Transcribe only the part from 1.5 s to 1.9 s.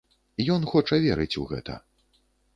гэта.